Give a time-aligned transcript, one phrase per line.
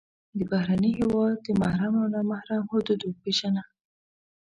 [0.37, 3.63] د بهرني هېواد د محرم او نا محرم حدود وپېژنه.